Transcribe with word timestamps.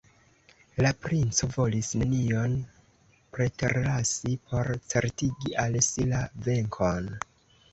La 0.83 0.91
princo 1.03 1.49
volis 1.57 1.89
nenion 2.03 2.55
preterlasi 3.37 4.33
por 4.49 4.73
certigi 4.95 5.57
al 5.67 5.81
si 5.91 6.09
la 6.15 6.27
venkon. 6.49 7.13